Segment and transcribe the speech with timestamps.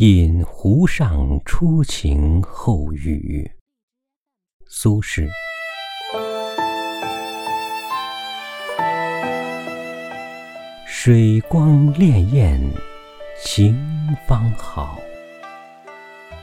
[0.00, 3.50] 引湖上初晴后雨。
[4.68, 5.28] 苏轼。
[10.86, 12.60] 水光潋滟
[13.42, 13.76] 晴
[14.24, 15.00] 方好，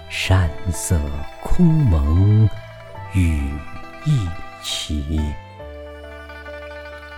[0.10, 1.00] 山色
[1.42, 2.50] 空蒙
[3.14, 3.40] 雨
[4.06, 4.28] 亦
[4.62, 5.18] 奇。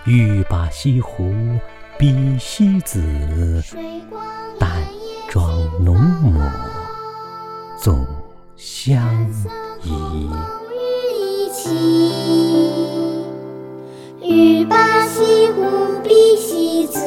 [0.06, 1.34] 欲把西湖
[1.98, 3.02] 比西子，
[4.60, 5.07] 淡妆浓抹
[7.88, 8.06] 总
[8.54, 9.00] 相
[9.82, 10.28] 宜。
[14.20, 15.62] 欲把西湖
[16.04, 17.00] 比西子，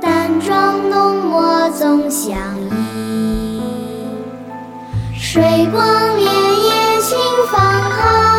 [0.00, 2.72] 淡妆浓抹总相宜。
[5.16, 5.86] 水光
[6.18, 7.16] 潋滟晴
[7.52, 8.33] 方好，